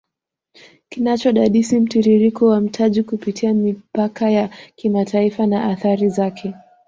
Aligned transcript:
Kinachodadisi 0.89 1.79
mtiririko 1.79 2.47
wa 2.47 2.61
mtaji 2.61 3.03
kupitia 3.03 3.53
mipaka 3.53 4.29
ya 4.31 4.49
kimataifa 4.75 5.47
na 5.47 5.63
athari 5.65 6.09
zaKe 6.09 6.53